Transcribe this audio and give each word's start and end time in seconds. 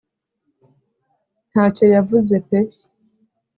ntacyo 1.51 1.85
yavuze 1.95 2.35
pe 2.47 2.59